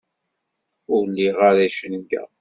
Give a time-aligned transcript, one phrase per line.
[0.93, 2.23] Ur liɣ ara icenga.